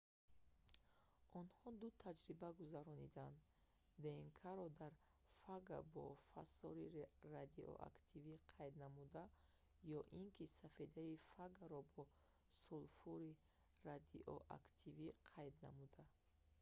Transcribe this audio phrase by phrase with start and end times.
[1.39, 3.37] онҳо ду таҷриба гузарониданд
[4.03, 4.93] днк-ро дар
[5.41, 6.85] фага бо фосори
[7.35, 9.23] радиоактивӣ қайд намуда
[9.97, 12.03] ё ин ки сафедаи фагаро бо
[12.61, 13.33] сулфури
[13.89, 16.01] радиоактивӣ қайд намуда